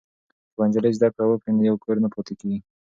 [0.51, 2.59] که یوه نجلۍ زده کړه وکړي نو یو کور نه پاتې کیږي.